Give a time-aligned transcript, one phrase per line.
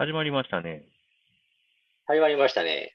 [0.00, 0.86] 始まりましたね。
[2.06, 2.94] 始まりましたね。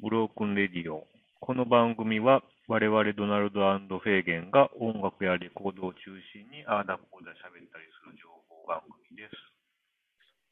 [0.00, 1.02] ブロークンレディオ。
[1.40, 3.58] この番組は我々ドナルド
[3.98, 5.98] フェーゲンが音楽やレコードを中
[6.30, 9.34] 心にああだこうだ喋ったりする情報番組です。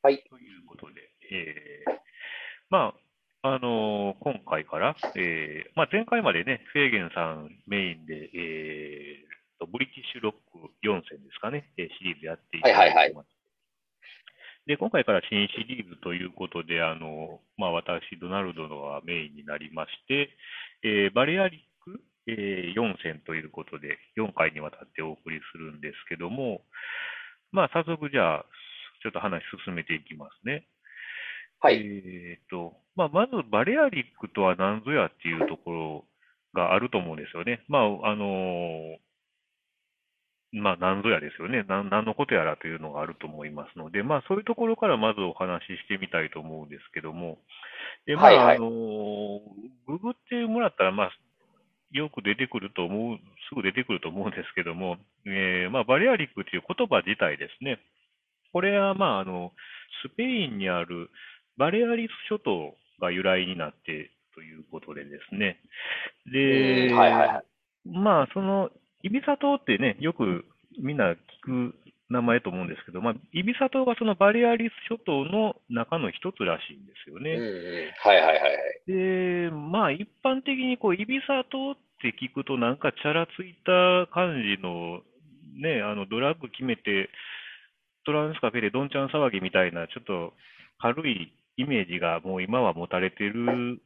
[0.02, 0.24] はい。
[0.28, 1.94] ということで、えー、
[2.68, 2.92] ま
[3.44, 13.35] あ、あのー今回から、えーまあ、前回までね、フェーゲンさんメインで、えーと、ブリティッシュロック4選ですかね、えーシリーズやっていただいてます。
[14.66, 20.30] で、今回から新シリーズということで、あの、まあ、私、ドナルドのはメインになりまして、
[20.82, 26.62] えーバレアリック、えー4選ということで、4回にわたってお送りするんですけども、
[27.52, 28.46] まあ、早速じゃあ、
[29.02, 30.66] ちょっと話進めていきますね。
[31.60, 31.76] はい。
[31.76, 36.08] えーと、まあ、まず、バレアリックとは何ぞやっていうところ
[36.54, 37.64] があると思うんですよね。
[37.68, 38.98] まあ、あの
[40.56, 41.64] まあ、何ぞやですよね。
[41.64, 47.38] なん何のことやらというのがあると思いますので、まあ、そういうところからまずお話ししてみたいと思うんですけども、
[48.06, 49.40] で、まあ、はいはいあの
[49.86, 51.10] ググってもらったら、まあ、
[51.92, 57.78] よく出てくると思う、すぐ出てくると思うんですけども、えーまあ、バレアリックという言葉自体ですね。
[58.52, 59.52] これは、まあ、あの、
[60.08, 61.10] スペインにある
[61.58, 65.58] バレアリス諸島が由来になってということでですね。
[66.30, 67.44] で、うんはいはいはい。
[67.88, 68.70] まあ、その、
[69.02, 70.44] イビサ島ってね、よく
[70.80, 71.74] みんな聞く
[72.08, 77.30] 名前と思うんですけど、まあ、イビサ島がそのバレアリス諸島の中の一つらしいんですよね。
[77.32, 77.90] うんうん。
[77.98, 78.82] はいはいはいはい。
[78.86, 85.02] で、まあ、一般的にこう、イビサ島って聞くと、なんかチャラついた感じの、
[85.60, 87.10] ね、あの、ドラッグ決めて、
[88.04, 90.32] トランスカフェでどんちゃん騒ぎみたいな、ちょっと
[90.78, 93.80] 軽いイメージがもう今は持たれてる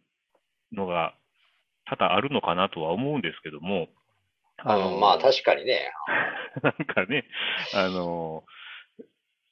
[0.72, 1.14] のが
[1.86, 3.88] 多々あるのかなとは思うんですけども、
[4.64, 5.92] あの、まあ確かにね。
[6.62, 7.24] なんかね、
[7.74, 8.44] あの、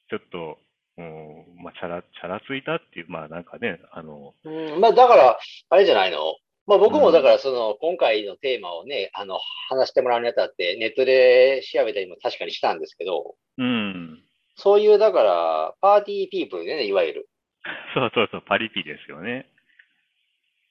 [0.09, 0.59] ちょっと、
[0.97, 6.35] うん、まあ、チャラ、チャラついたっていう、まあなんかね、あの、うん、まあだから、あれじゃないの？
[6.67, 14.21] まあ僕もだからその、今回のテーマをね、あの、話してもらうにあたって、ネットで調べたりも確かにしたんですけど、うん、
[14.55, 17.29] そういう、だから、パーティーピープルでね、いわゆる。
[17.95, 19.49] そうそうそう、パリピですよね。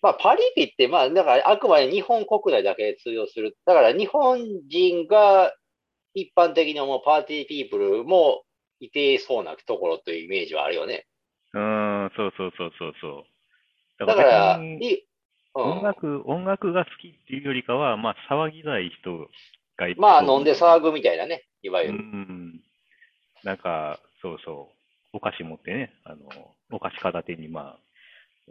[0.00, 3.56] まあ、パリピって、まあ、だから、あくまで日本国内だけで通用する。
[3.66, 4.38] だから、日本
[4.69, 5.53] 人が
[6.14, 8.42] 一般的に思うパーティーピープルも
[8.81, 11.06] いてそうなところというイメージはあるよね。
[11.53, 13.25] うん、そうそうそうそうそ
[14.00, 14.06] う。
[14.06, 15.04] だから、別にい
[15.54, 19.28] うん音楽、音楽が好きっていうよりかは、まあ、騒ぎたい人
[19.76, 21.98] がいてまあ、飲んで騒ぐみたいなね、いわうゆる。
[21.98, 22.60] ん。
[23.42, 24.70] なんか、そうそ
[25.12, 26.28] う、お菓子持ってね、あの、
[26.70, 27.78] お菓子片手に、まあ、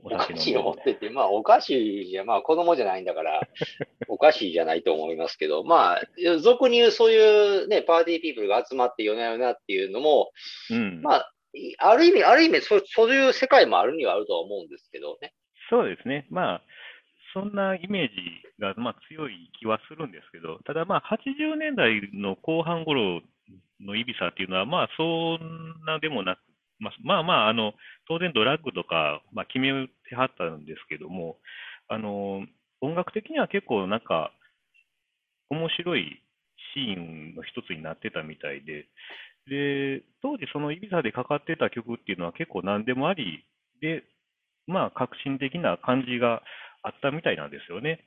[0.03, 3.41] おお菓子を持ってて、まあ、お菓子じゃ、まあ、子供じゃないんだから、
[4.07, 6.01] お菓子じゃないと思いますけど、まあ、
[6.39, 10.31] 俗に言うそういうね、パーティーピープルが集まって夜な夜なっていうのも、
[10.69, 11.01] うん。
[11.01, 15.33] まあ、いある意味、ある意味そ、そういう世界もあるにはあるとは思うんですけどね。
[15.69, 16.27] そうですね。
[16.29, 16.61] まあ、
[17.33, 18.15] そんなイメージ
[18.59, 23.21] が、まあ、強い気はするんですけど、ただまあ、80年代の後半頃
[23.79, 26.39] のイビサっていうのは、まあ、そんなでもなく、
[26.79, 27.73] まあ、まあまあ、あの、
[28.07, 31.37] 当然ドラッグとか、まあ、決めてはったんですけども、
[31.87, 32.45] あの、
[32.81, 34.31] 音楽的には結構なんか、
[35.49, 36.21] 面白い
[36.73, 38.85] シーンの一つになってたみたいで、
[39.47, 43.45] で、当時そのイビサでかかってた曲っていうのは結構何でもあり、
[43.81, 44.03] で、
[44.67, 46.43] まあ、革新的な感じが
[46.83, 48.03] あったみたいなんですよね。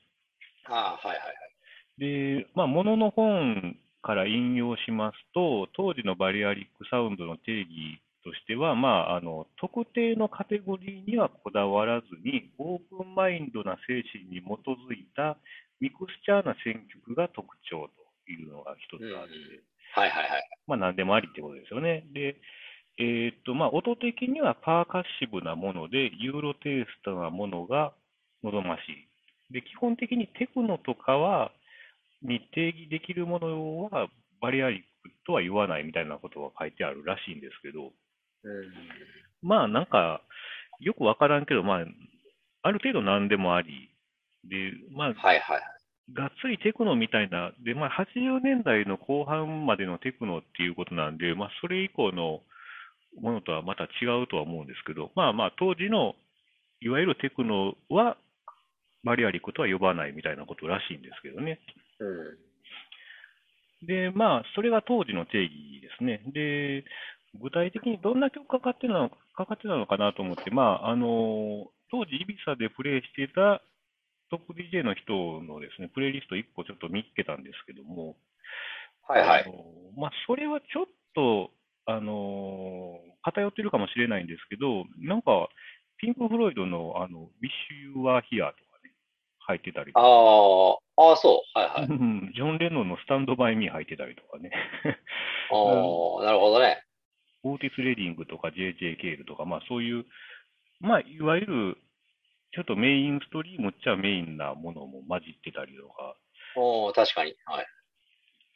[0.67, 2.01] ああ、はいはいはい。
[2.01, 15.39] で、まあ、ものの本から引用しますと、当時のバリアリックサウンドの定義としては、まあ、あの特定のカテゴリーにはこだわらずに、オープンマインドな精神に基づいた
[15.81, 17.89] ミクスチャーな選曲が特徴
[18.27, 19.65] というのが一つあって、
[19.95, 20.49] はいはいはい。
[20.67, 22.05] まあ、何でもありってことですよね。
[22.13, 22.37] で、
[22.99, 27.93] えーっと、まあ、音的にはパーカッシブなもので、ユーロテイストなものが
[28.45, 28.81] 望まし
[29.51, 29.53] い。
[29.53, 31.53] で、基本的にテクノとかは、
[32.23, 34.09] に定義できるものは、
[34.41, 37.91] バリアリックとは言わないみたいなことが書いてあるらしいんですけど、うん
[39.43, 40.23] まあ、なんか、
[40.81, 41.85] よくわからんけど、まあ、
[42.63, 43.91] ある程度何でもあり。
[44.45, 45.63] で、まあ、はいはいはい。
[46.13, 52.41] がっつりテクノみたいな、で、まあ、80年代の後半までのテクノっていうことなんで、まあ、それ以降の
[53.21, 56.15] ものとはまた違うとは思うんですけど、まあまあ、当時の
[56.81, 58.17] いわゆるテクノは、
[59.05, 61.61] バリアリックとは呼ばないみたいなことらしいんですけどね。
[62.01, 62.51] うん
[63.83, 66.21] で、まあ、それが当時の定義ですね。
[66.33, 66.85] で、
[67.35, 73.63] 具体的にどんな曲かかってたのかかってたのかなと思って、まあ、あの、当時、イビサでプレイしていた
[74.31, 78.17] トップ DJ の人のですね、プレイリスト1個ちょっと見つけたんですけども、
[79.07, 79.45] はいはい。
[79.97, 81.51] まあ、それはちょっと
[81.87, 85.51] あのー偏ってるかもしれないんですけど、なんか、
[85.99, 88.95] ピンク・フロイドの、あの、Wish You Were Here とかね、
[89.41, 90.09] 入ってたりとあか、
[91.03, 91.59] あ、ああ、そう。
[91.59, 91.87] はいはい。
[91.87, 94.51] うんジョン・レノンのスタンド・バイ・ミー入ってたりとかね、
[95.53, 96.83] ああ、なるほどね。
[97.43, 100.05] オーティス・レディングとか JJ・ ケールとか、まあそういう、
[100.81, 101.77] まあいわゆる、
[102.53, 106.17] ちょっとメインストリームっちゃメインなものも混じってたりとか、
[106.57, 107.35] おー確かに。
[107.45, 107.67] はい。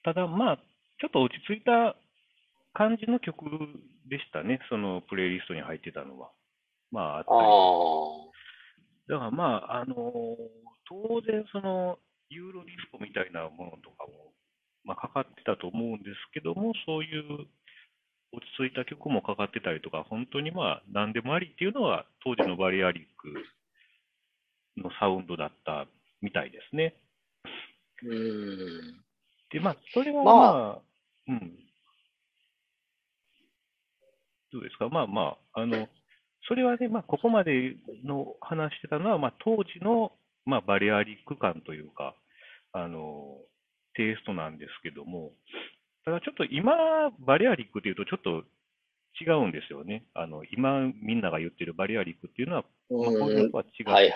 [0.03, 0.57] ただまあ、
[1.01, 1.97] ちょっと落ち着いた
[2.73, 3.45] 感じの曲
[4.09, 6.31] でしたね、そのプレイリストに入ってたのは。
[6.91, 7.49] まあ、あったあり
[9.09, 9.95] あ、だからまあ、あの
[10.89, 11.99] 当然その
[12.29, 14.33] ユーロディスコみたいなものとかも、
[14.85, 17.47] まあ、かかってたと思うんですけども、そういう
[18.35, 25.87] 落ち着いた曲もかかってたりとか、本当にまあ何でもありっていうのは当時のバリアリックのサウンドだった
[26.21, 26.95] みたいですね。
[28.03, 29.05] うーん。
[29.51, 30.47] で、まあ、それはまあま
[30.79, 30.83] あ、
[31.29, 31.59] うん。
[34.53, 34.89] どうですか？
[34.89, 35.89] まあまあ、あの、
[36.49, 40.13] それはね、まあ、ここまでの話してたのは、まあ、当時の、
[40.45, 42.15] まあ、バリアリック感というか、
[42.73, 43.39] あの、
[43.95, 45.33] テイストなんですけども、
[46.05, 48.45] ただちょっと今、バリアリックっていうとちょっと
[49.21, 50.05] 違うんですよね。
[50.15, 54.11] あの、今みんなが言ってるバリアリックっていうのは、まあ、これうとは違ってて、はい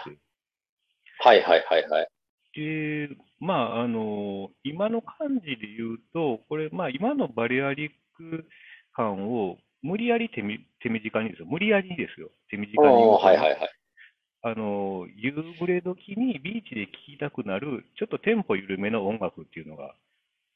[1.21, 2.09] はいはいはいはい。
[2.55, 3.09] で、
[3.41, 8.47] まあ、あの、今の感じで言うと、これ、まあ、今のバリアリック
[8.93, 11.47] 感を無理やり手み手短にですよ。
[11.47, 12.31] 無理やりですよ。
[12.51, 13.59] 手短にはいはいはい。
[14.43, 19.95] あの、夕暮れ時にビーチで聴きたくなる、ちょっとテンポ緩めの音楽っていうのが、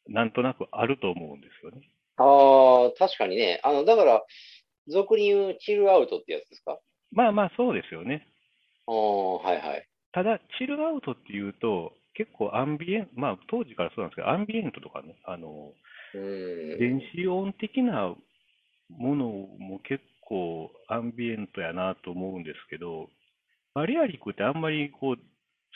[0.09, 1.89] なんとなくあると思うんですよね。
[2.17, 3.61] ああ、確かにね。
[3.63, 4.23] あの、だから、
[4.89, 6.79] 俗に言うチルアウトってやつですか？
[7.13, 8.27] まあまあ、そうですよね。
[8.87, 9.89] おーはいはい。
[10.13, 15.73] ただ、チルアウトっていうと、結構アンビエンまあ、当時からそうなんですけど、アンビエントとかね、あの。
[16.15, 18.15] 電子音的な
[18.91, 19.29] もの
[19.59, 23.09] も結構アンビエントやなと思うんですけど、
[23.75, 25.17] バリアリックってあんまりこう、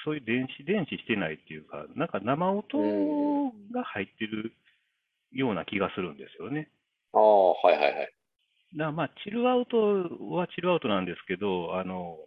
[0.05, 4.53] そういう電子電子してないっていうか、なんか生音が入ってる
[5.33, 6.71] ような気がするんですよね。
[7.13, 8.13] ああ、はいはいはい。
[8.77, 9.77] だまあ、チルアウト
[10.35, 12.19] はチルアウトなんですけど、あの、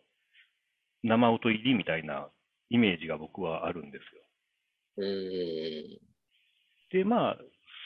[1.04, 2.30] 生音入りみたいな
[2.70, 4.22] イメージが僕はあるんですよ。
[6.92, 7.38] で、まあ、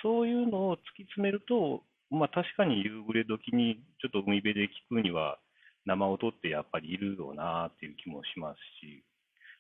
[0.02, 5.40] そういうのを突き詰めると、まあ確かに夕暮れ時にちょっと海辺で聞くには
[5.86, 9.04] 生音ってやっぱりいるよなっていう気もしますし、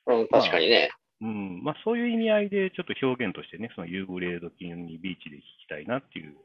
[0.08, 0.92] うん、確かにね。
[1.22, 6.36] うん、まあそういう意味合いでちょっと表現としてね、その夕暮れ時にビーチで聞きたいなっていう、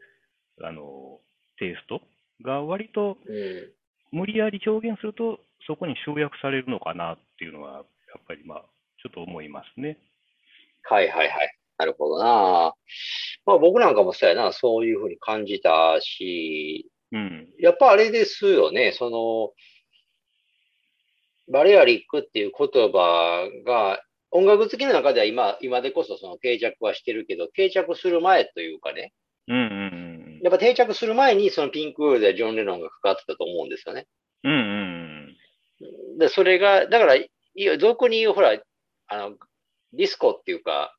[0.63, 1.21] あの、
[1.59, 2.01] テイスト
[2.45, 3.73] が割とうん。
[4.11, 8.65] 無理やり表現するとそこに集約されるのかなっていうのはやっぱりまあ
[9.03, 9.99] ちょっと思いますね。
[10.85, 11.55] はいはいはい。
[11.77, 12.73] なるほどな。
[13.47, 17.49] まあ僕なんかもそうやな、そういうふうに感じたし、うん。
[17.59, 19.53] やっぱあれですよね、その、
[21.51, 29.13] バレアリックっていう言葉が、音楽好きの中では今、今でこそその定着はしてるけど、定着する前というかね、
[29.49, 34.07] うんうんやっぱ定着する前にそのピンクウールでジョン・レノンがかかってたと思うんですよね。
[34.45, 34.53] うん。
[34.53, 38.61] うんうんで、それが、だから、いや俗に言う、ほら、
[39.07, 39.37] あの、
[39.93, 40.95] ディスコっていうか、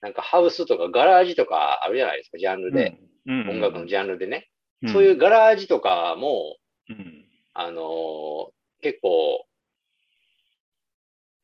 [0.00, 2.74] なんかハウスとかガラージとかあるじゃないですか、ジャンルうん。
[2.74, 2.98] で。
[3.26, 4.48] うんうん音楽のジャンルでね。
[4.82, 6.56] うんそういうガラージとかも、
[6.88, 7.24] うん
[7.54, 8.50] あのー
[8.82, 9.46] 結構、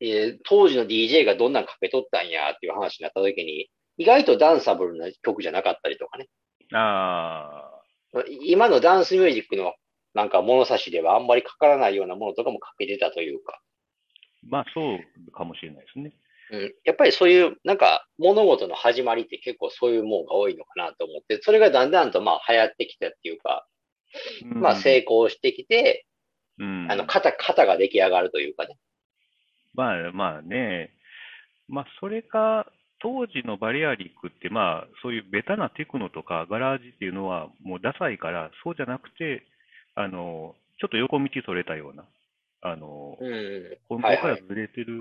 [0.00, 6.28] えー当時の DJ がどんなんかけとったんやっていう話になった時に、意外とダンサブルな曲じゃなかったりとかね。
[6.72, 7.80] あ
[8.14, 9.74] あ、今のダンスミュージックの
[10.14, 13.60] なんか物差しではあんまりかからないようなものとかもかけてたというか。
[14.42, 16.12] まあそうかもしれないですね。
[16.50, 23.66] うん、やっぱりそういう、なんか物事の始まりって結構そういうもんが多いのかなと思って、それがだんだんとまあ流行ってきたっていうか、
[24.44, 26.06] まあ成功してきて、
[26.58, 28.76] うん、あの、型、型が出来上がるというかね。
[29.78, 30.90] まあまあね、
[31.68, 32.66] まあそれか、
[33.00, 39.46] 当時のバリアリックって、まあそういうベタなテクノとかガラージっていうのはもうダサいから、そうじゃなくて、
[39.94, 42.04] あの、ちょっと横道それたような、
[42.62, 43.78] あの、うん。
[43.88, 44.42] 本当からはいはい。
[44.48, 45.00] ずれてる、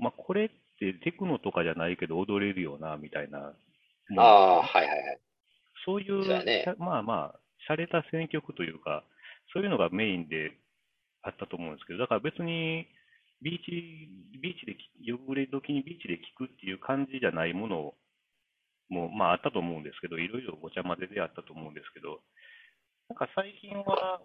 [0.00, 0.48] まあこれっ
[0.78, 3.52] てテクノとかじゃないけど踊れるよな、みたいな、
[4.16, 5.18] ああ、はいはいはい。
[5.84, 9.04] そういう、ねまあまあ、洒落た選曲というか、
[9.52, 10.52] そういうのがメインで
[11.22, 12.86] あったと思うんですけど、だから別に
[13.42, 13.70] ビーチ、
[14.40, 17.94] ビーチでき、夕暮れ時にビーチで聴くっていう感じじゃないもの
[18.88, 22.20] も、まああったと思うんですけど、いろいろごちゃ混ぜであったと思うんですけど、
[23.08, 24.20] なんか最近は、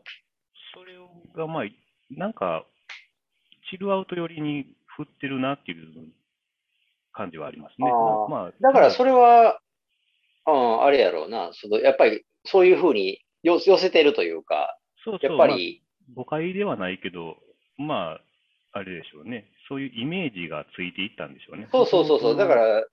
[0.73, 0.93] それ
[1.35, 1.63] がまあ、
[2.09, 2.65] なんか、
[3.69, 4.65] チルアウト寄りに
[4.97, 6.09] 振ってるなっていう
[7.11, 7.89] 感じはありますね。
[7.89, 9.59] ああまあ、だからそれは、
[10.45, 11.51] うん、あれやろうな。
[11.53, 15.83] その、やっぱりそういうふうによ寄せてるというか、そうそう、やっぱり、まあ
[16.15, 17.37] 誤解ではないけど、
[17.77, 18.21] まあ、
[18.73, 19.45] あれでしょうね。
[19.69, 21.69] そういうイメージがついていったんでしょうね。
[21.71, 22.83] そうそうそうそう、だか、ら、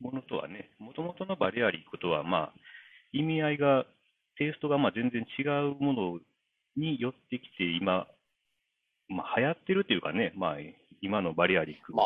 [0.00, 2.54] ものとはね、もともとのバリアリックとは、まあ、
[3.12, 3.86] 意味合いが、
[4.38, 6.18] テイストがまあ全然違うもの
[6.76, 8.06] に寄ってきて、今、
[9.08, 10.56] まあ、流行ってるっていうかね、まあ、
[11.00, 11.94] 今のバリアリック。
[11.94, 12.02] ま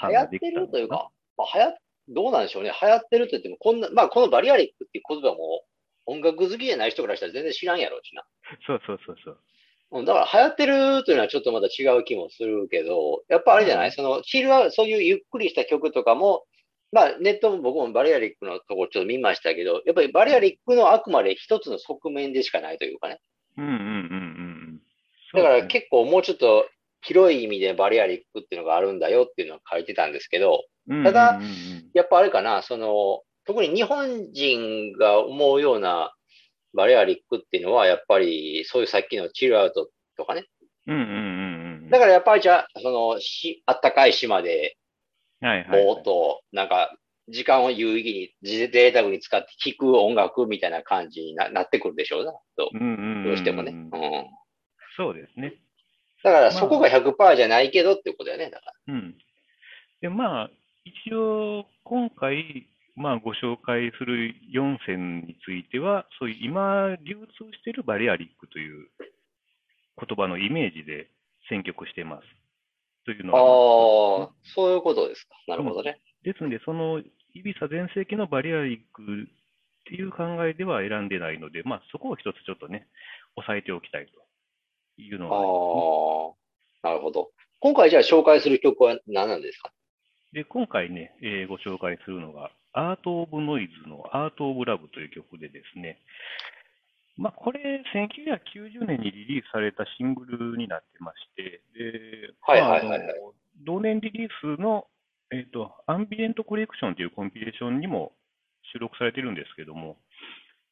[0.00, 1.76] あ、流行ってるというか、まあ、流行
[2.08, 2.72] どうなんでしょうね。
[2.80, 5.64] 流行ってると言っても、こんな、まあ、このバリアリックっていう言葉も、
[6.06, 8.22] 音楽好きじゃない人からしたら全然知らんやろうしな。
[8.66, 9.38] そうそうそうそう。
[9.92, 16.44] うんだから流行ってるというのはちょっとまた違う気もするけど、やっぱあれじゃない、うんその、チルアそういうゆっくりした曲とかも、
[16.92, 23.20] まあネットも僕もバリアリックのところちょっと見ましたけど、やっぱりバリアリックのあくまで一つの側面でしかないというかね。
[23.56, 23.92] うんうんうんうんう
[24.78, 24.80] ん。
[25.32, 26.66] だから結構もうちょっと
[27.02, 30.64] 広い意味でバリアリックっていうのがあるんだよっていうのを書いてたんですけど、
[31.04, 31.40] ただ
[31.94, 36.15] やっぱあれかな、その、特に日本人が思うような
[36.76, 40.46] バリアリックっていうのは、やっぱりそういうさっきのチルアウトとかね。
[40.86, 41.90] うんうんうんうん。
[41.90, 44.76] だからやっぱりじゃあ、その、し、あったかい島で、
[45.40, 45.84] はいはいはい。
[45.84, 46.96] ぼーっと、なんか、
[47.28, 53.72] 時間を有意義に、贅沢に使って聴く音楽みたいな感じにななってくるでしょうな、とうんうんうんんどうしてもね。
[53.72, 53.90] うん。
[54.96, 55.54] そうですね。
[56.22, 59.18] だからそこが100%じゃないけどっていうことだよね、だかうん。
[60.00, 60.50] で、まあ、
[60.84, 68.88] 一応、今回、まあ、ご紹介する4選については、そういう今、流通しているバリアリックという
[69.98, 71.08] 言葉のイメージで
[71.48, 72.26] 選曲してます。
[73.04, 73.38] というのら。
[73.38, 73.44] ああ
[74.54, 75.36] そういうことですか。
[75.46, 76.00] なるほどね。
[76.22, 77.00] ですので、その、
[77.34, 79.06] イビサ全盛期のバリアリックっ
[79.84, 82.88] ていう考えでは選んでないので、まあ、そこを一つちょっとね、
[83.36, 84.12] 押さえておきたいと
[85.02, 87.30] いうのあがああ、なるほど。
[87.60, 89.70] 今回じゃあ紹介する曲は何なんですか？
[90.32, 95.98] で、今回ね、えーご紹介するのが、アート・オブ・ノイズのアート・オブ・ラブという曲でですね、
[97.16, 102.88] まあ、これ、1990年にリリースされたシングルになってまして、で、はいはいはい。
[102.88, 103.32] はいまああの
[103.64, 104.86] 同年リリースの、
[105.32, 108.12] えっ、と、アンビエント・コレクションというコンピレーションにも
[108.70, 109.96] 収録されてるんですけども、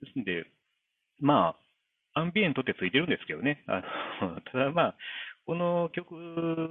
[0.02, 0.44] ですんで、
[1.18, 1.56] ま
[2.14, 3.82] あ、アンビエントってついてるんですけどね、あ
[4.20, 4.96] の ただまあ、
[5.46, 6.14] この曲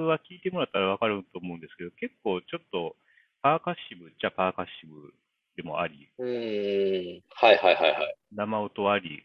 [0.05, 2.95] は聴いてもらったらわかると思うんですけど、結構ちょっと
[3.41, 5.13] パーカッシブっちゃパーカッシブ
[5.55, 7.21] でもあり、うーん。
[7.29, 8.15] はいはいはいはい。
[8.31, 9.23] 生音あり、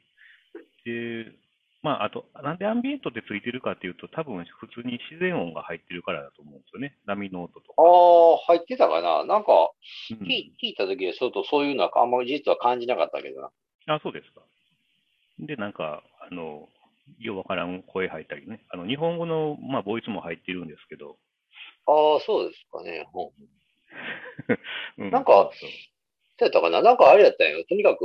[0.85, 1.32] で、
[1.82, 6.99] まあ、あと、なんでアンビエントってついてるかっていうと、多分普通に自然音が入ってるからだと思うんですよね。
[7.06, 7.75] 波の音とか。
[7.78, 9.70] ああ、入ってたかななんか、
[10.11, 13.50] うん聞いた時はちょっとそういうのはあんまり実は感じなかったけどな。
[13.87, 14.42] あ、そうですか。
[15.38, 16.68] で、なんか、あの、
[17.18, 18.64] ようわからん声入ったりね。
[18.70, 21.16] あの、日本語の、まあ、ボイスも入ってるんですけど。
[21.87, 23.06] ああ、そうですかね。
[24.99, 25.08] うん。
[25.08, 25.50] うなんか
[26.38, 26.83] そうやったかな？
[26.83, 27.64] なんかあれだったよ。
[27.68, 28.04] とにかく、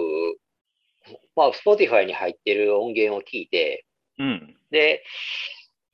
[1.35, 3.85] まあ、Spotify に入ってる音源を聞いて、
[4.19, 4.55] うん。
[4.71, 5.03] で、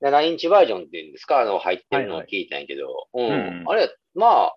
[0.02, 1.42] 7インチバージョンっていうんですか？
[1.42, 3.64] あの、入ってるのを聞いたんやけど、うんうん。
[3.68, 4.56] あれ、まあ、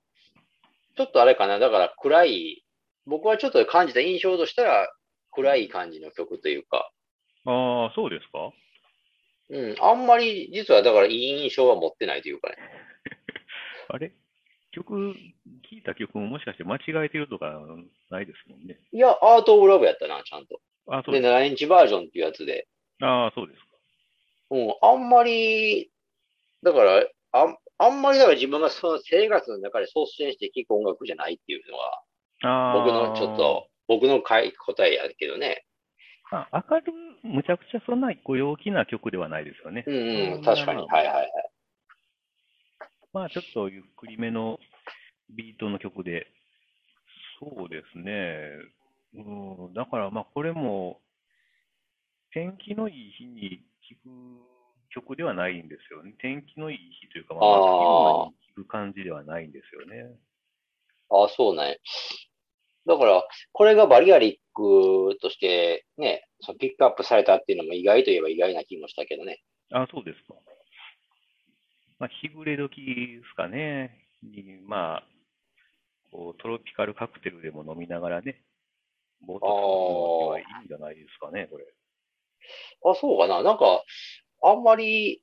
[0.96, 1.58] ちょっとあれかな？
[1.58, 2.64] だから暗い、
[3.06, 4.88] 僕はちょっと感じた印象としたら、
[5.32, 6.90] 暗い感じの曲というか、
[7.46, 8.52] ああ、そうですか？
[9.50, 9.74] うん。
[9.80, 12.56] あんまり、実はだからいい印象は持ってないというかね。
[13.88, 14.12] あれ？
[14.72, 15.14] 曲、
[15.70, 17.52] 聞いた曲ももしかして間違えてるとか
[18.10, 18.78] ないですもんね。
[18.92, 20.60] いや、アート・オブ・ラブやったな、ちゃんと。
[20.88, 22.66] あそうで、です7インチバージョンっていうやつで。
[23.00, 23.66] ああ、そうですか。
[24.50, 25.90] うん、あんまり、
[26.62, 32.84] だから、あんあんまりだから自分がその生活の中で率先して聴く音楽じゃないっていうのが、ああ。
[32.84, 35.64] 僕のちょっと、僕のかい答えやけどね。
[36.30, 36.92] まあ、明る
[37.24, 39.84] い、むちゃくちゃそんなこう陽気な曲ではないですよね。
[39.86, 40.86] うんうん、ん確かに。
[40.86, 41.28] はいはいはい。
[43.12, 44.58] まあ、ちょっとゆっくりめの
[45.30, 46.26] ビートの曲で、
[47.38, 48.48] そうですね。
[49.14, 51.00] うん、だから、まあ、これも、
[52.32, 56.14] 天気のいい日に聴く曲ではないんですよね。
[56.20, 60.10] 天気のいい日というか、まあ、聴く感じではないんですよね。
[61.10, 61.80] ああ、そうね。
[62.86, 69.42] だから、これがバリアリックとしてね、そのピックアップされたっていうのも意外といえば意外な気もしたけどね。
[69.70, 70.34] あ、そうですか。
[72.02, 73.96] まあ、日暮れ時ですかね。
[74.24, 75.08] に、まあ、
[76.10, 78.42] こう、トロピカルカクテルでも飲みながらね、
[79.24, 81.64] ぼーっとするのにはいいんじゃないですかね、これ。
[82.90, 83.44] あ、そうかな。
[83.44, 83.84] なんか、
[84.42, 85.22] あんまり、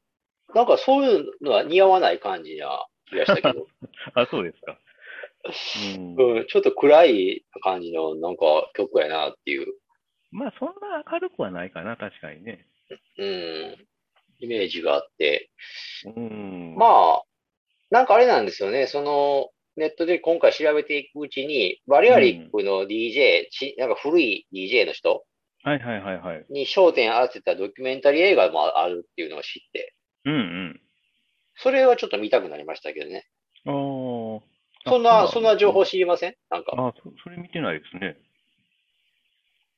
[0.55, 3.67] なんかそういうのは似合わない感じな気がしたけど。
[4.15, 4.79] あ、そうですか。
[5.98, 6.15] うん。
[6.15, 9.67] うん、ちょっと暗い感じのなんか曲やなっていう、
[10.31, 12.65] まあ、そんな明るくはないかな、確かにね。
[13.17, 13.88] うん、
[14.39, 15.50] イメージがあって。
[16.15, 16.75] うん。
[16.77, 17.24] まあ、
[17.89, 18.88] なんかあれなんですよね。
[18.88, 25.25] その、ネットで今回調べていくうちに、バリアリックの DJ、ちなんか古い DJ の人
[25.63, 26.46] はいはいはいはい。
[26.50, 29.93] に焦点当てたドキュメンタリー映画もあるっていうのを知って、
[30.25, 30.81] うんうん。
[31.55, 33.27] それはちょっと見たくなりましたけどね。
[33.65, 34.39] あー
[34.86, 34.89] あ。
[34.89, 36.36] そんな、そんな情報あ知りません？
[36.50, 36.72] なんか、
[37.03, 38.17] そ、それ見てないですね。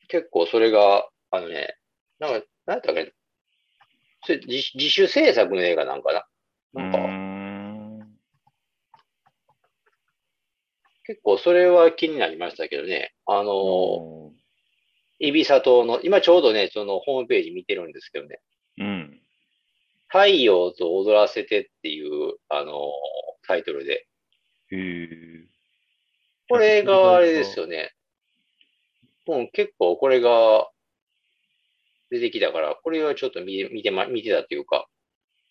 [0.07, 1.77] 結構それが、あのね、
[2.19, 3.13] なんか、なんやったっけ？
[4.23, 6.25] それ自自主制作の映画なんかな？
[6.73, 8.17] なんか、ん。
[11.05, 13.13] 結構それは気になりましたけどね。
[13.25, 14.33] あの、お
[15.19, 19.21] イビサ島の、今ちょうどね、そのホームページ見てるんですけどね、ーうん。
[20.07, 22.91] 太陽と踊らせてっていう、あの、
[23.47, 24.07] タイトルで。
[24.71, 25.07] へえ。
[26.49, 27.93] これがあれですよね。
[29.25, 30.69] もう結構これが
[32.11, 34.87] 出てきたから、これはちょっと見て、見てま、見てたというか。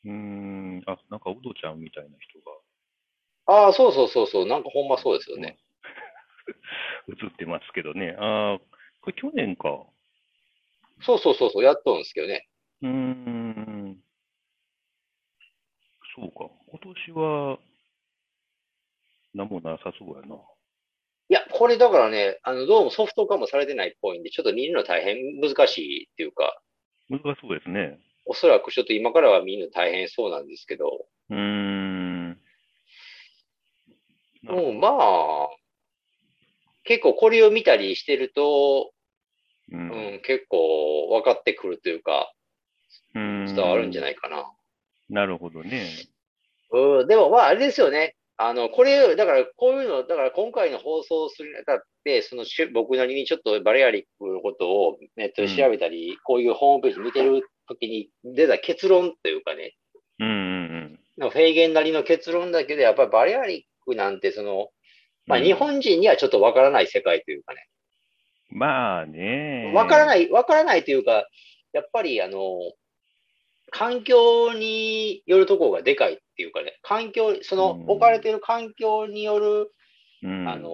[0.05, 0.83] うーん。
[0.87, 2.53] あ、なんか、ウドちゃんみたいな人が
[3.47, 5.59] ああ、そうそうそうそう、なんかほんまそうですよね。
[7.09, 8.15] 映ってますけどね。
[8.19, 8.59] ああ、
[9.01, 9.87] これ去年か。
[11.03, 12.47] そうそうそうそう、やっとんですけどね。
[12.83, 14.01] うーん。
[16.15, 16.51] そうか。
[16.69, 17.59] 今年は、
[19.33, 20.37] なんもなさそうやな。
[21.61, 26.59] これだからね、あの、どうもソフト化もされてないっぽいんで、ちょっと見るの大変難しいっていうか、
[27.11, 28.01] 難しそうですね。
[28.25, 32.41] おそらくちょっと今からは見るの大変そうなんですけど、うーん。
[34.45, 35.49] もうまあ、
[36.85, 38.93] 結構これを見たりしてると、
[39.71, 39.77] う。
[39.77, 42.33] うんん、結構分かってくるというか、
[43.15, 43.45] うん。
[43.55, 44.51] 伝わるんじゃいないかな。
[45.11, 45.91] なるほどね。
[46.71, 48.17] うん、でもまあ、あれですよね。
[48.43, 59.75] あの、これ、だからこういうの、だから今回の放送をするにあたって、そのしゅ僕なりにちょっとバレアリックのことをネットで調べたり、こういうホームページ見てるときに出た結論というかね、
[60.19, 64.71] うんうんなんかフェーゲンなりの結論だけで、やっぱりバレアリックなんてその、
[65.27, 67.69] まあうん日本人にはちょっとわからない世界というかね、
[68.53, 68.59] うん。
[68.59, 69.71] まあね。。
[69.75, 71.29] わからないい、わからないというか、
[71.75, 72.39] やっぱりあの、
[73.71, 79.73] 環境によるところがでかいっていうかね、環境、そのうん置かれてる環境による、
[80.23, 80.49] うん。
[80.49, 80.71] あの、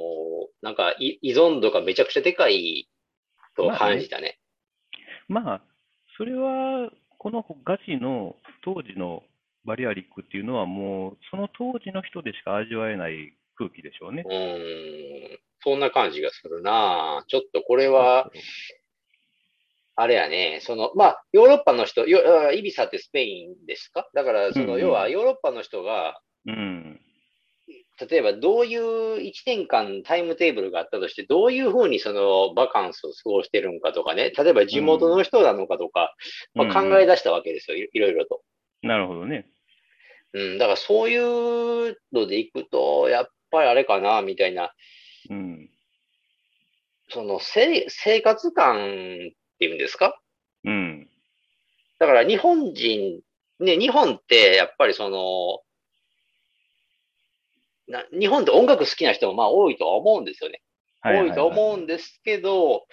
[0.63, 2.89] なんかい依存度がめちゃくちゃでかい
[3.57, 4.39] と感じたね。
[5.29, 5.63] まあ、
[6.17, 9.23] それは、このガチの当時の
[9.65, 14.25] バリアリックっていうのはもう、その当時の人でしか味わえない空気でしょうね。
[14.27, 18.31] うーん、そんな感じがするなちょっとこれは、
[19.99, 24.09] あれやね、その、まあ、ヨーロッパの人、よイビサってスペインですか？
[24.15, 27.01] だから、その、うんうん要はヨーロッパの人が、うん。
[27.99, 36.15] 例えばどういう1年間タイムテーブルがあったとして、どういうふうにそのバカンスを過ごしてるのかとかね、例えば地元の人なのかとか、
[36.55, 38.43] まあ、考え出したわけですよ、いいろいろと。
[38.83, 39.47] なるほどね。
[40.35, 44.75] うん、だからそういうのでいくと、やっぱりあれかな、みたいな、
[45.31, 45.71] うん。
[47.09, 50.21] そのせ生活感っていうんですか？
[50.65, 51.09] うん。
[51.99, 53.21] だから日本人、
[53.61, 55.63] ね、日本ってやっぱりその、
[57.89, 60.61] な日本って音楽好きな人もまあ多いとは思うんですよね。
[61.03, 62.87] 多いと思うんですけど、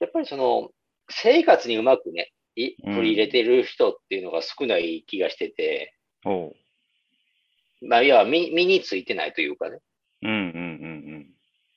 [0.00, 0.70] やっぱりその、
[1.08, 6.56] 生活にうまくね、取り入れてる人っていうのが少ない気がしてて、おう。
[7.82, 9.78] まあ、いや、身身についてないというかね。
[10.22, 11.09] うんうんうん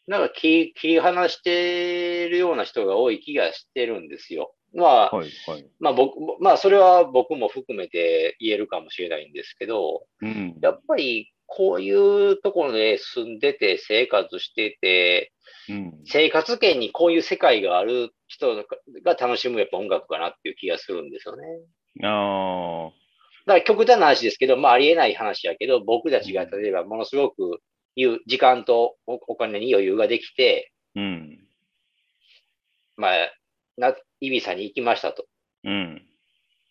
[0.08, 4.54] なんか切り離してるような人が多い気がしてるんですよ。
[4.76, 5.20] まあ、うん。
[5.20, 5.66] はいはい。
[5.80, 10.58] まあ僕、まあそれは僕も含めて言えるかもしれないんですけど、うん。
[10.62, 15.32] やっぱりこういうところで住んでて生活してて、
[15.70, 15.94] うん。
[16.06, 18.56] 生活圏にこういう世界がある人
[19.06, 21.46] が楽しむやっぱ音楽かなっていう気がするんですよね。
[22.04, 22.92] ああ。
[23.46, 27.60] だから極端な話ですけど、まあありえない話やけど、僕たちが例えばものすごく
[27.95, 31.39] いう時間とおお金に余裕ができて、うん。
[32.95, 33.32] まあ、
[33.77, 35.25] な、イビサに行きましたと。
[35.63, 36.01] うん。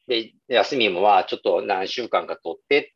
[0.09, 2.95] で、休みもまあちょっと何週間か取って、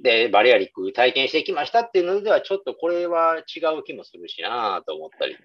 [0.00, 5.36] で、バレアリック体験してきましたっていうのでは、ちょっとこれは違う気もするしなと思ったり。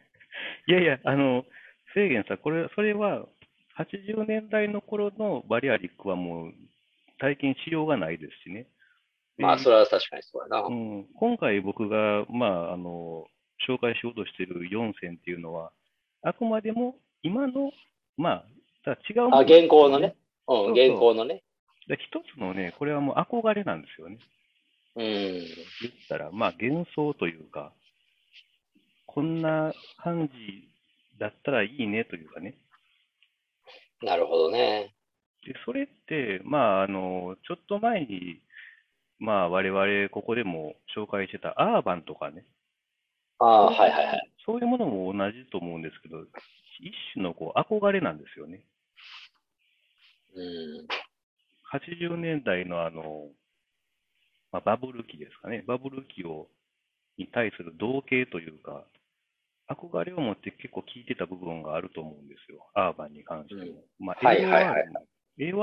[0.67, 1.45] いやいや、あの、
[1.93, 3.25] 制限さん、これ、それは、
[3.77, 6.53] 80年代の頃のバリアリックはもう
[7.19, 8.67] 体験しようがないですしね。
[9.37, 10.61] でまあ、それは確かにそうやな。
[10.67, 13.25] うん、今回僕が、まあ、あの、
[13.69, 15.71] 紹介しようとしている4選っていうのは、
[16.23, 17.71] あくまでも今の、
[18.17, 18.43] ま
[18.85, 20.15] あ、違うもあ、現行のね。
[20.47, 21.43] うん、そうそう現行のね。
[21.87, 24.17] で一つのね、これはもう憧れなんですよね。
[24.95, 25.03] うん。
[25.03, 25.45] 言っ
[26.09, 27.73] たら、まあ幻想というか、
[29.05, 29.73] こんな
[30.03, 30.67] 感じ
[31.19, 32.57] だったらいいねというかね。
[34.01, 34.93] なるほどね。
[35.45, 38.41] で、それって、まあ、あの、ちょっと前に、
[39.19, 42.45] まあ、我々ここでも紹介してたアーバンとかね、
[43.39, 44.31] ああ、はいはいはい。
[44.45, 46.21] そういうものも同じと思うんですけど、
[46.79, 48.63] 一種のこう憧れなんですよね。
[50.35, 50.87] うん。
[51.73, 53.29] 80年代のあの、
[54.51, 55.63] まあ、バブル期ですかね。
[55.67, 56.47] バブル期を、
[57.17, 58.85] に対する同型というか、
[59.69, 62.69] 憧れを持って結構聞いてた部分があると思うんですよ。
[62.73, 63.83] アーバンに関しても。
[63.99, 65.07] まあ、はいはいはい AOR も、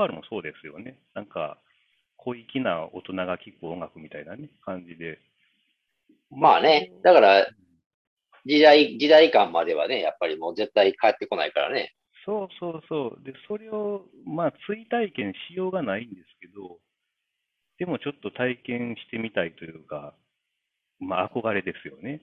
[0.07, 0.99] AOR もそうですよね。
[1.13, 1.57] なんか、
[2.17, 5.19] 小粋な大人が聴く音楽みたいなね、感じで。
[6.31, 7.47] まあね、だから、
[8.45, 11.95] 時代、時代感まではね、やっぱりもう絶対帰ってこないからね。
[12.25, 13.23] そうそうそう。
[13.23, 16.79] で、それを、まあ、追体験しようがないんですけど、
[17.77, 20.15] でもちょっと体験してみたいというか、
[20.99, 22.21] まあ、憧れですよね。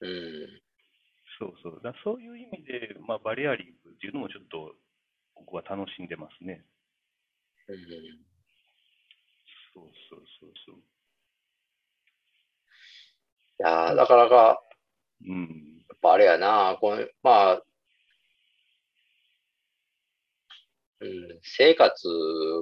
[0.00, 0.60] うん。
[1.38, 1.80] そうそう。
[1.82, 4.74] だそういう意味で、まあ、バリアリングっていうのもちょっと
[5.34, 6.64] 僕は楽しんでますね。
[7.68, 8.35] うん
[9.76, 10.76] そうそうそうそう。
[10.78, 10.80] い
[13.58, 14.62] やーなかなか、
[15.26, 15.84] うん。
[15.88, 17.62] やっぱあれやな、この、まあ、
[21.00, 22.08] うん、生活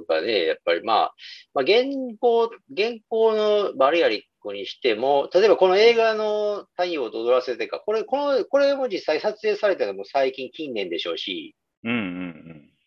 [0.09, 1.15] がね、やっぱりまあ、
[1.53, 12.44] まあ、現行、現行のバリアリックにしても、例えばこの映画の太陽と踊らせてか、これ、この、これも実際撮影されたのも最近近年でしょうし、うんうん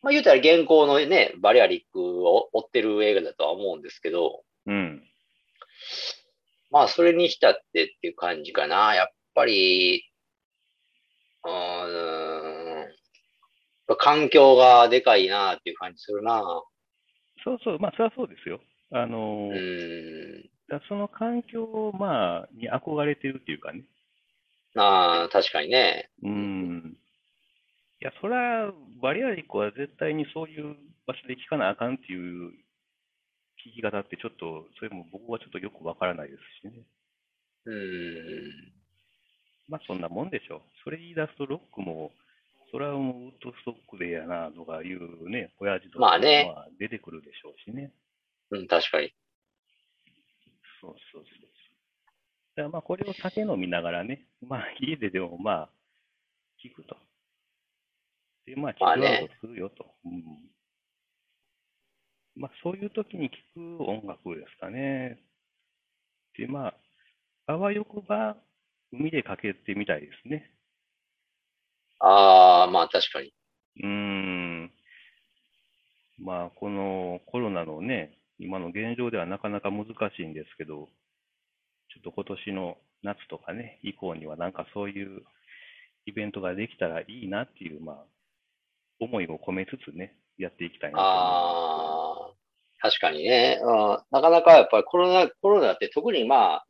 [0.09, 4.75] まあ言うたら現行のね、バリアリックを追ってる映画だとは思うんですけど、うん。
[4.75, 5.03] うん。
[6.71, 8.95] まあそれにしたってっていう感じかな。
[8.95, 10.03] やっぱり、
[11.45, 16.43] うーん、環境がでかいなっていう感じするな。
[17.45, 17.79] そうそう。
[17.79, 18.61] まあ、それはそうですよ。
[18.93, 20.43] あうの、ー
[20.89, 23.85] その環境を、まあ、に憧れてるっていうかね。
[24.75, 26.11] ああ、確かにね。
[26.23, 26.97] うん。
[28.01, 32.53] いや、それは、バリアリックは絶対にそういう場所で聞かなあかんっていう
[33.67, 36.85] 聞き方ってちょっと、それも僕はちょっとよくわからないですしね。
[37.65, 38.79] うーん。
[39.69, 40.61] まあそんなもんでしょう。
[40.85, 42.13] それ言い出すとロックも、
[42.71, 47.93] それはもうウッドストックでやなとかいうね、親父とかまあねまあ出てくるでしょうしね。
[48.51, 49.13] うん、確かに。
[50.81, 51.49] そうそうそうそう。
[52.57, 55.71] だからまあこれを酒飲みながらね、まあ家ででもまあ
[56.65, 56.97] 聞くと。
[58.49, 59.87] で、まあチルアウまあねトするよと。
[60.05, 60.25] うん。
[62.37, 65.19] まあそういう時に聞く音楽ですかね。
[66.37, 68.37] で、まあ、あわよくば
[68.93, 70.51] 海でかけてみたいですね。
[71.99, 73.35] ああ、まあ確かに。
[73.83, 74.71] うーん。
[76.21, 80.89] まあ、このコロナのね、今の現状ではなかなか難しいんですけど、
[81.89, 85.23] ちょっと今年の夏とかね、以降にはなんかそういう
[86.07, 87.97] イベントができたらいいなっていう、まあ、
[89.01, 92.35] 思いを込めつつね、やっていきたいなと思ああ、
[92.81, 93.61] 確かにね。
[93.63, 96.67] うん、なかなかやっぱりコロナ、コロナって特にまあ、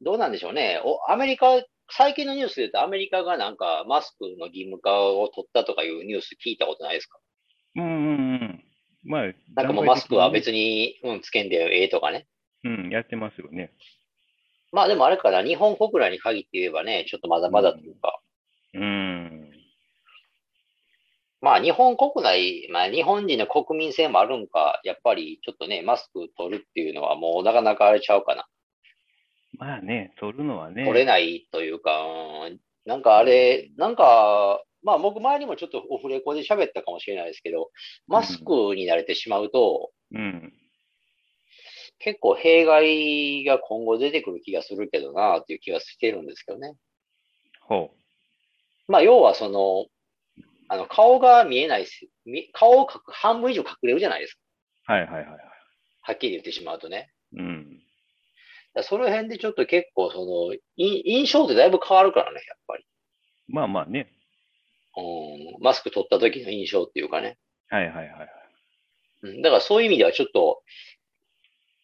[0.00, 0.80] どうなんでしょうね。
[0.84, 7.18] お、アメリカ、最近のニュースで言うとアメリカがなんかマスクの義務化を取ったとかいうニュース聞いたことないですか？
[7.76, 7.92] うんうんう
[8.36, 8.64] ん。
[9.02, 12.28] まあ、なんかもうマスクは別に、うん、つけんでええとかね。
[12.62, 13.72] うん、やってますよね。
[14.72, 18.20] まあでもあれかな、日本国内に限って言えばね、ちょっとまだまだというか。
[18.74, 19.49] うん。
[21.40, 28.46] まあ日本国内、まあ日本人の国民性もあるんか、やっぱりちょっとね、マスク取るっていうのはもうなかなかあれちゃうかな。
[29.58, 30.84] まあね、取るのはね。
[30.84, 32.02] 取れないというか、
[32.46, 37.70] うんなんかあれ、なんか、まあ僕前にもちょっとオフレコで喋ったかもしれないですけど、
[38.06, 40.52] マスクに慣れてしまうと、うん。
[41.98, 46.74] 結構弊害が今後出てくる気がするけどなっていう気がしてるんですけどね。
[47.60, 47.90] ほ
[48.88, 49.86] まあ要はその、
[50.72, 54.40] あの顔が見えないし、み顔を隠半分以上隠れるじゃないですか。
[54.90, 54.92] う。
[54.92, 55.38] はいはいはいはい。
[56.02, 57.10] はっきり言ってしまうとね。
[57.36, 57.80] うん。
[58.72, 62.84] だその辺でちょっと結構その、い印象ってだいぶ変わるからね、やっぱり。
[63.48, 64.12] まあまあね。
[64.96, 67.36] うん、マスク取った時の印象っていうかね。
[67.68, 68.28] はいはいはいはい。
[69.22, 70.62] うん、だからそういう意味ではちょっと、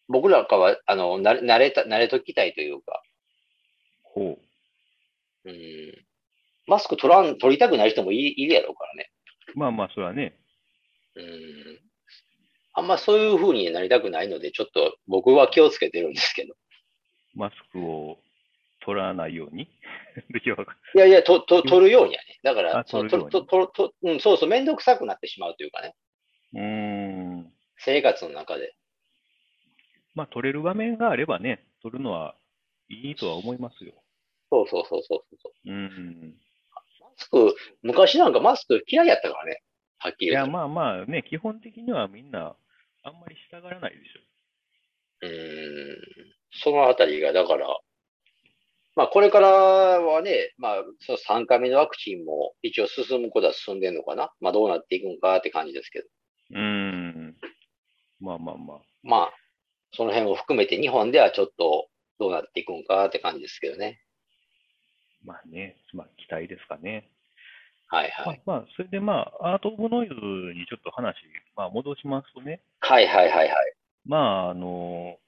[0.06, 3.02] 僕らかは、あの、な慣れた、慣れときたいというか、
[4.04, 4.38] ほ
[5.44, 5.50] う。
[5.50, 6.05] うん、
[6.66, 9.10] マスク取らん、取りたくない人もいいるやろうからね。
[9.54, 10.36] まあまあ、それはね。
[11.14, 11.80] うん。
[12.74, 16.54] あんまそういう風になりたくないので、ちょっと僕は気をつけてるんですけど。
[17.34, 18.18] マスクを
[18.84, 19.64] 取らないように？
[19.64, 19.68] い
[20.98, 22.38] やいやいや、と、と、取るようにはね。
[22.42, 25.94] だからあ、そ取ると、と、と、うん、そうそう、めんどくさくなってしまうというかね。
[26.54, 27.52] うーん。
[27.78, 28.74] 生活の中で。
[30.14, 32.34] まあ、取れる場面があればね、取るのは
[32.88, 33.92] いいとは思いますよ。
[34.50, 35.70] そうそうそうそうそう。
[35.70, 36.34] うん。
[36.34, 36.45] マ
[37.16, 39.62] スク、昔なんかマスク嫌いやったからね。
[39.98, 40.52] はっきいや、り言うと。
[40.52, 42.56] まあまあね、基本的にはみんな、
[43.02, 44.20] あんまり従らないでしょ。
[45.22, 45.96] うん。
[46.62, 47.66] そのあたりが、だから、
[48.96, 54.32] まあ、これからはね、まあ、その3回目のワクチンも一応進むことは進んでるのかな。
[54.40, 56.08] まあ、どうなっていくのかって感じですけど。
[56.52, 57.36] うーん。
[58.20, 58.78] まあまあまあ。
[59.02, 59.32] まあ、
[59.92, 64.00] その辺を含めて日本ではちょっとどうなっていくのかって感じですけどね。
[65.26, 67.10] まあね、まあ期待ですかね。
[67.88, 68.42] はいはい。
[68.44, 71.14] まあ、まあ、それでまあ、アート・オブ・ノイズにちょっと話、
[71.56, 73.48] まあ、戻しますとね、はいはいはいはい。
[74.04, 75.18] まあ、あの、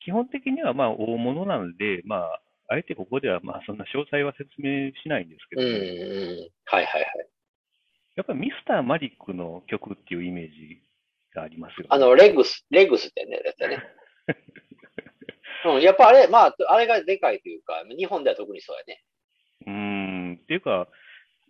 [0.00, 6.48] 基本的にはまあ、大物なんで、まあ、あえてここではまあ、そんな詳細は説明しないんですけうんど、うん。
[6.64, 7.28] はいはいはい。
[8.16, 10.80] やっぱりミスター・マリックの曲っていうイメージ
[11.34, 11.88] がありますよね。
[11.90, 13.82] あの、レグス、レグスってね、やつだね。
[15.66, 19.02] うん、やっぱあれ、まあ、あれがでかいというか、日本では特にそうやね。
[20.44, 20.86] っていうか、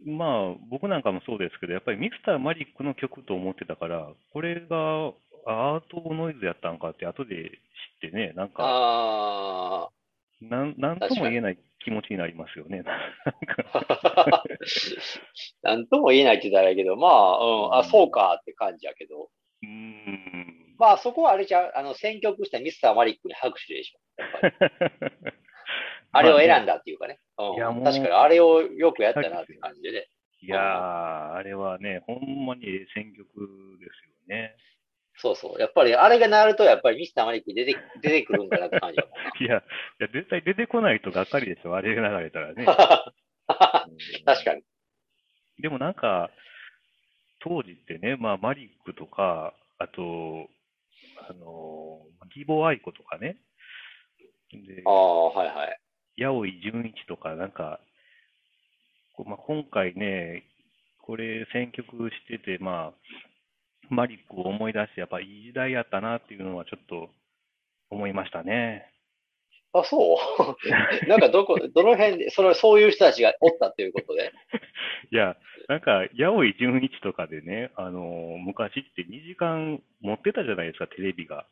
[0.07, 5.12] まあ、僕なんかもそうですけど、やっぱりミスター・マリックの曲と思ってたから、これが
[5.46, 7.50] アート・ノイズやったんかって後で
[8.00, 9.88] 知ってね、なんか、あ
[10.40, 12.83] なん、なんとも言えない気持ちになりますよね。
[15.62, 19.30] なんとも言えないって言ったらあれやけど、まあ、うん、あ、そうかって感じやけど。
[19.62, 20.74] うーん。
[20.78, 24.00] まあ、そこはあれじゃう、あの、選曲したミスターマリックに拍手でしょ。
[26.14, 26.74] あれを選んだ。
[26.74, 27.18] だっていうかね。
[27.38, 30.09] うんいやもう確かにあれをよくやったなって感じでね。
[30.40, 33.24] いやー、あれはね、ほんまにええ選曲
[33.81, 34.57] ですよね。
[35.16, 35.61] そうそう。
[35.61, 38.98] やっぱりあれが鳴ると、やっぱりミスターマリック出て出てくるんかなって感じ。
[39.44, 39.62] いや、い
[40.00, 42.66] や絶対出てこないとがっかりでしょ、あれが流れたらね。
[44.27, 44.62] 確かに。
[45.61, 46.31] でもなんか、
[47.40, 50.48] 当時ってね、まあ、マリックとか、あと、
[51.29, 53.37] あの、義母愛子とかね、
[54.53, 55.81] であ、あ、はいはい。
[56.18, 57.81] 八尾井純一とか、なんか、
[59.14, 60.44] こうまあ、今回ね、
[61.03, 62.94] これ選曲してて、まあ、
[63.90, 67.11] マリックを思い出して、やっぱいい時代やったなっていうのはちょっと
[67.90, 68.90] 思いましたね。
[69.72, 70.16] あ、そう？
[71.09, 74.33] なんかどこ、 どの辺で、それ、そういう人たちがおったっていうことで？
[75.11, 75.37] いや、
[75.68, 81.46] なんか、八尾井純一とかでね、あの昔って2時間持ってたじゃないですか、テレビが。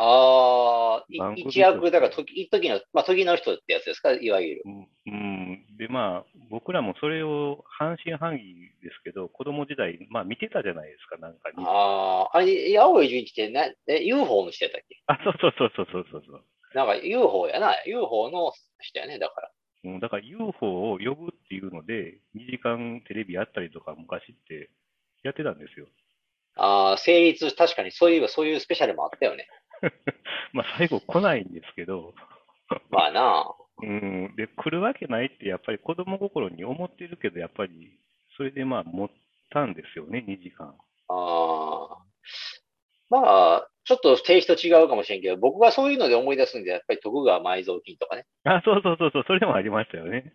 [0.00, 4.62] ああ、一役、だから時、一時の、まあ、時の人ってやつですか、いわゆる。
[4.64, 8.40] うん、うんで、まあ、僕らもそれを半信半疑
[8.80, 11.64] ですけど、子供時代、まあ見てたじゃないですか、なんかに。
[11.66, 15.02] ああ、あれ、八尾純一ってな、え、UFO の人やったっけ？
[15.06, 16.44] あ、そうそうそうそうそうそう。
[16.74, 17.74] なんか UFO やな。
[17.84, 19.50] UFO の人やね、だから。
[19.84, 24.70] うん、だから UFO を呼ぶっていうので、2時間テレビやったりとか昔って
[25.24, 25.86] やってたんですよ。
[26.56, 29.48] ああ、成立、確かにそういえばそういうスペシャルもあったよね。
[30.52, 32.14] まあ最後来ないんですけど、
[32.90, 37.98] まあなうん、で、来るわけないってやっぱり子供心に思ってるけど、やっぱり
[38.36, 39.10] それでまあ持っ
[39.50, 40.74] たんですよね、2時間。
[41.08, 42.08] ああ。
[43.10, 48.26] まあ、ちょっとテイスト違うかもしれんけど、僕がそういうので思い出すんで、やっぱり徳川埋蔵金とかね。
[48.44, 50.34] あ、そうそうそうそう、それもありましたよね。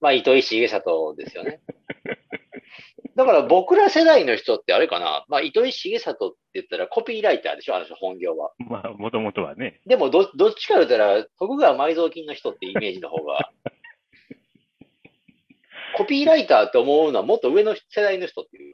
[0.00, 1.60] まあ、糸井重里ですよね。
[3.16, 8.52] だから僕ら世代の人ってあれかな、まあ、糸井重里って言ったらコピーライターでしょ、あの人本業は。
[8.58, 9.80] まあ、もともとはね。
[9.86, 13.50] でもど、どっちか言ったら、徳川埋蔵金の人ってイメージの方が、
[15.96, 18.72] コピーライターって思うのはもっと上の世代の人っていう。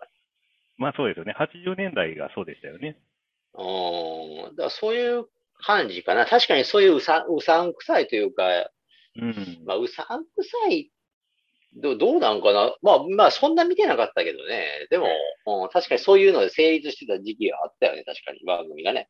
[0.77, 1.35] まあそうですよね。
[1.39, 2.99] 80年代がそうでしたよね。
[3.55, 4.57] うーん。
[4.57, 5.27] だからそういう
[5.59, 6.27] 感じかな。
[6.27, 8.71] 確かにそういううさうさんくさいというか、
[9.19, 9.65] うん。
[9.65, 10.91] まあ、うさんくさい、
[11.75, 12.75] どどうなんかな？
[12.83, 14.87] まあ、まあ、そんな見てなかったけどね。
[14.91, 15.07] でも、
[15.47, 18.05] うん、確かにそういうので成立してた時期があったよね。
[18.05, 19.09] 確かに、番組がね。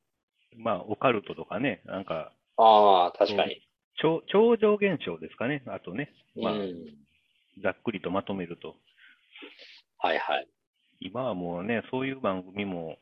[0.57, 3.61] まあ、オカルトとかね、なんか、ああ、確かに。
[3.99, 5.63] 超超常現象ですかね。
[5.67, 6.75] あとね、まあ、うん。
[7.63, 8.77] ざっくりとまとめると。
[9.99, 10.49] はいはい。
[11.01, 12.97] 今はもうね、そういう番組も、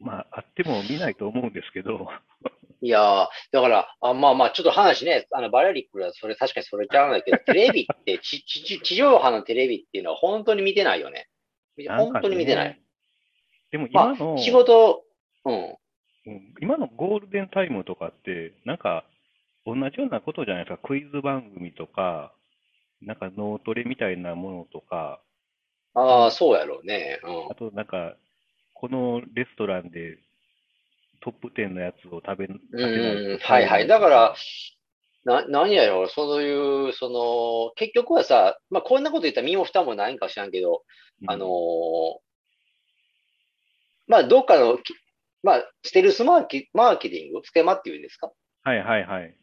[0.00, 2.08] まあ、あっても見ないと思うんですけど、
[2.82, 11.28] いやー、だから、あまあまあ、ちょっと話ね、あの、バレリックはそれ確かにそれちゃうんだけど、 テレビって、ち地地上波のテレビっていうのは本当に見てないよね。
[11.88, 12.80] 本当に見てない。
[13.70, 15.04] でもま今の、あ、仕事、
[15.44, 15.76] うん。
[16.26, 19.04] うん今のゴールデンタイムとかって、なんか、
[19.66, 20.88] 同じようなことじゃないですか。
[20.88, 22.32] クイズ番組とか、
[23.02, 25.20] なんか脳トレみたいなものとか、
[25.94, 27.20] ああ、そうやろうね。
[27.24, 27.54] うんあ。
[27.54, 28.16] となんか、
[28.80, 30.16] このレストランで
[31.20, 33.86] トップ10のやつを食べ、食うん、とはいはい。
[33.86, 34.34] だから、
[35.26, 40.82] な、何やろう、そういう、その、結局はさ、まあ、こんなこと言ったら身も蓋もないんか知らんけど、
[41.22, 41.48] うんあのー
[44.06, 44.94] まあ、どっかのき、
[45.42, 48.32] まあ、ステルスマーケ、マーケティング、ステマっていうんですか？
[48.62, 49.36] はいはいはい。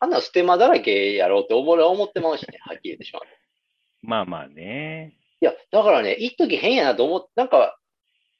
[0.00, 3.22] あんなステマだらけやろうって思う思ってまうしね、はっきり言ってしまう。
[4.02, 5.16] まあまあね。
[5.40, 7.77] いや、だからね、一時変やなと思っなんか、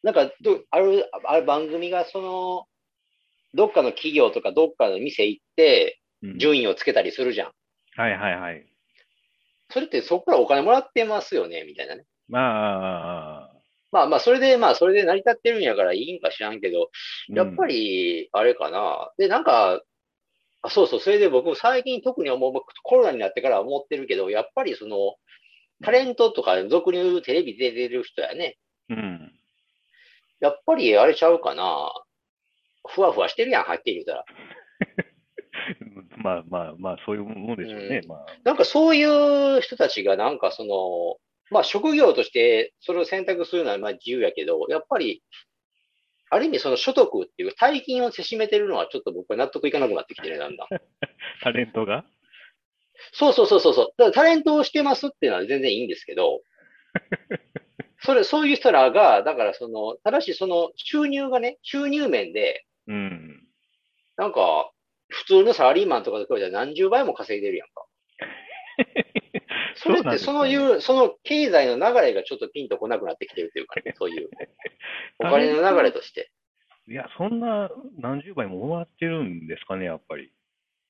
[0.03, 2.67] なんかど、ある、ある番組が、その、
[3.55, 7.53] どっかの企業とかどっかの店行って、うん順位をつけたりするじゃん。
[7.95, 8.67] はいはいはい。
[9.71, 12.07] それってそこからお金もらってますよね、みたいなね。
[12.29, 13.51] まあ、
[13.93, 16.91] まあまあ、それで、まあ、それで成り立ってるんやからいいんか知らんけど、
[17.29, 19.13] やっぱり、り、あれかな。
[19.17, 19.83] で、なんか、
[20.63, 25.15] あそうそう、それで僕最近特に思う、コロナになってから思ってるけど、やっぱりその、
[25.83, 28.57] タレントとか俗に言うテレビ出てる人やね。
[28.91, 29.28] うん。
[30.41, 31.91] やっぱりあれちゃうかな。
[32.89, 34.25] ふわふわしてるやん、はっきり言ったら。
[36.23, 38.01] まあまあまあ、そういうもんでしょうね。
[38.03, 41.19] うんまあ、なんかそういう人たちがなんかその、
[41.51, 45.23] まあ職業としてそれを選択するのはまあ自由やけど、やっぱり、
[46.31, 50.69] ある意味その所得っていう大金をせしめてるのはちょっと僕は納得いかなくなってきてる、だんだん。
[51.43, 52.05] タレントが？
[53.13, 53.93] そうそうそうそうそう。
[53.97, 56.43] だからタレントをしてますっていうのは全然いいんですけど、
[58.01, 63.45] それ、そういう人らが、だからその、ただしその収入がね、収入面で、うん。
[64.17, 64.71] なんか、
[65.09, 67.87] 普通のサラリーマンとかで比べたら何十倍も稼いでるやんか。
[69.77, 74.29] それってそのういう、その経済の流れがちょっとピンとこなくなってきてるというかね、 そういう、
[75.19, 76.31] お金の流れとして。
[76.89, 80.33] いや、そんな何十倍ももらってるんですかね、やっぱり。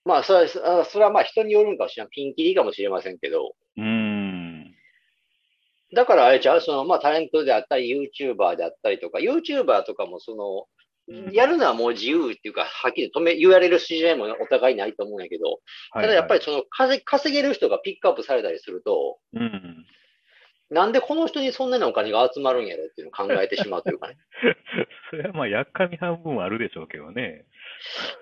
[0.04, 2.10] まあ、それは、あそれはまあ人によるんかもしれない。
[2.10, 4.07] ピンキリかもしれませんけど、うーん。
[5.94, 10.66] だからあれちゃう、その、まあタレントであったり、YouTuber であったりとか、YouTuber とかもその、
[11.32, 15.60] やるのはもう自由っていうか、はっきり止め、言われる筋合いもお互いないと思うんやけど、
[15.94, 16.40] ただやっぱり。
[16.40, 19.86] りその稼稼げる人がピックアップされたりすると、うん。
[20.70, 24.18] なんでこの人にそんなにお金が集まるんやろっていうのを考えてしまうというかね。
[25.10, 27.46] それはまあ、やっかみ半分はあるでしょうけどね。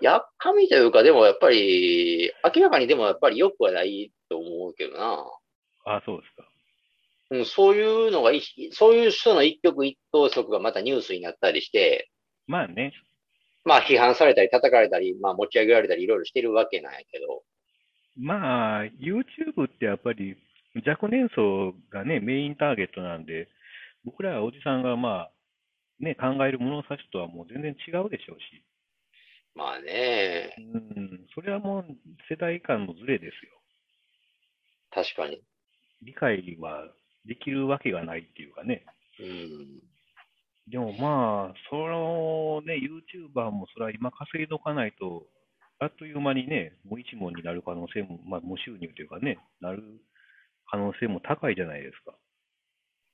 [0.00, 5.26] やっかみというか、でもやっぱり、明らかにでもやっぱり良くはないと思うけどな。
[5.86, 6.48] あそうですか。
[7.30, 12.10] うん、そういうのがい、そういう人の一挙一投足がまたニュースになったりして、
[12.46, 12.92] まあね。
[13.64, 17.42] まあ批判されたり叩かれたり、まあ持ち上げられたりいろいろしてるわけなんやけど、
[18.18, 20.36] まあ、YouTube ってやっぱり
[20.86, 23.48] 若年層がね、メインターゲットなんで、
[24.04, 25.30] 僕らおじさんがまあ、
[26.00, 28.62] ね、考える物差しとはもう全然違うでしょうし。
[29.54, 31.84] まあね、うん、それはもう
[32.28, 33.52] 世代間のズレですよ。
[34.90, 35.42] 確かに。
[36.02, 36.88] 理解は
[37.26, 38.84] できるわけがないっていうかね。
[39.20, 39.80] うん。
[40.68, 45.26] でもまあ、そのね、YouTuber もそれは今稼いどかないと、
[45.78, 49.82] あっという間にね、無一文になる可能性も、まあ無収入というかね、なる
[50.70, 52.16] 可能性も高いじゃないですか。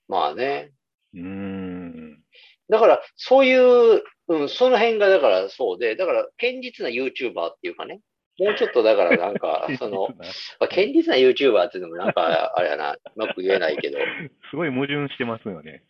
[0.08, 0.72] まあね。
[1.14, 2.22] うーん。
[2.68, 8.00] だから、そういう、うん、その辺がだからそうで、だから、堅実な YouTuber っていうかね、
[8.38, 14.02] もうちょっとだからなんか、 その、まあ、堅実な YouTuber っていうのもなんか、あれやな、うまく言えないけど、い
[14.50, 15.84] すごい矛盾してますよね。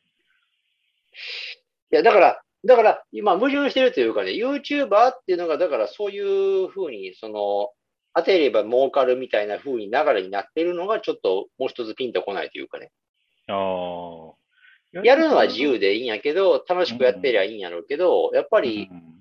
[1.90, 7.70] や、だから、だから、今矛盾してるというかね、YouTuber っていうのが、だからそういうふうに、その、
[8.14, 12.90] 当てれば儲かるみたいな風に流れになってるのが、ちょっともう一つピンとこないというかね。
[13.48, 15.00] ああ。
[15.02, 19.12] やるのは自由でいいんやけど、楽しくやってりゃいいんやろうけど、やっぱりうん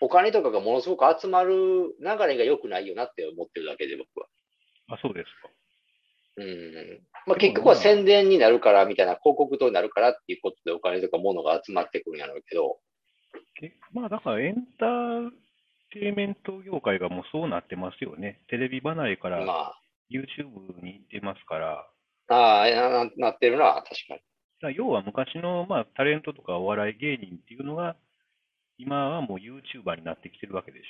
[0.00, 4.26] お金とかがものすごく集まる流れが良くないよなって思ってるだけで、僕は。
[4.88, 5.50] あ、そうですか。
[6.36, 7.00] うん。
[7.26, 12.78] まあ結局は宣伝になるから、みたいな広告塔になるからっていうことでお金とか物が集まってくるんやろうけど、
[13.54, 15.30] けまあ、だからエンター
[15.92, 18.40] テイメント業界がもうそうなってますよね。
[18.48, 19.74] テレビ離れからま
[20.10, 21.86] YouTube に行ってますから、
[22.28, 24.76] あ、ああな、なってるな、確かに。
[24.76, 27.96] 要は昔の、まあ、タレントとかお笑い芸人っていうのが、
[28.78, 30.82] 今はもう YouTuber になってきてるわけでし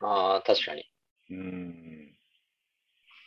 [0.00, 0.82] ああ、確かに。
[0.82, 0.84] ょ。
[1.30, 2.16] うーん。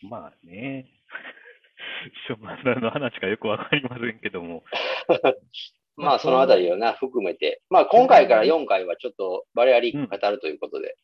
[0.09, 0.87] まあね。
[2.27, 4.63] ちょまあ何の話かよくわかりませんけども。
[5.95, 7.61] まあそのあたりをな、含めて。
[7.69, 10.95] まあ今回から4回はちょっとバレアリック語るということで。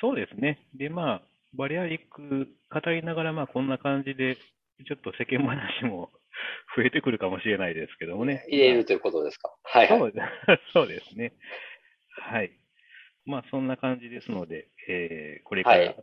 [0.00, 0.58] そうですね。
[0.74, 1.22] で、まあ、
[1.54, 6.10] バリアリック語りながら、まあ、こんな感じで、ちょっと世間話も
[6.76, 8.44] 増えてくるかもしれないですけどもね。
[8.48, 9.54] 入れるということですか。
[9.62, 10.12] はいはい。
[10.72, 11.34] そうですね。
[12.20, 12.52] はい。
[13.26, 15.94] まあ、そんな感じですので、えーこれかはいら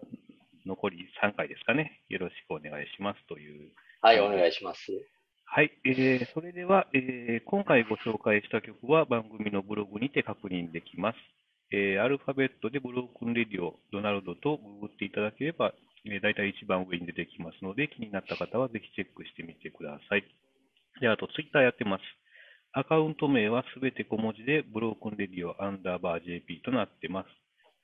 [0.66, 2.04] 残り3回ですかね。
[2.10, 3.72] よろしくお願いしますという。
[4.02, 4.92] はい、お願いします。
[5.46, 5.72] はい。
[5.86, 11.18] えーそれでは、えー今回ご紹介した曲は番組のブログにて確認できます。
[11.72, 15.74] えーアルファベットでブロークンレディオ、ドナルドとググっていただければ、
[16.06, 20.24] えー、大体一番上に出てきますので、気になった方はぜひチェックしてみてください。
[21.00, 22.02] で、あと、ツイッターやってます。
[22.74, 27.28] アカウント名はすべて小文字で、ブロークンレディオアンダーバー JP となってます。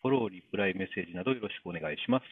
[0.02, 2.26] フォロー、リプライ、メッセージなどよろしくお願いします。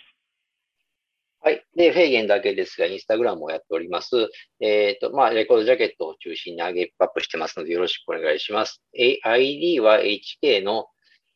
[1.43, 1.65] はい。
[1.75, 4.29] で、フェーゲンだけですが、インスタグラムをやっております。
[4.59, 8.83] えっ、と、まあ、レコードジャケットを中心に上げアップしてますので、よろしくお願いします。
[8.93, 10.87] え ID は HK の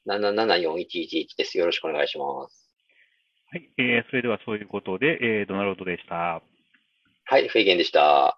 [0.07, 1.57] 774111です。
[1.57, 2.70] よろしくお願いします。
[3.51, 6.43] はい、えーそれではそういうことで、えードナルドでした。
[7.24, 8.38] はい、フェイゲンでした。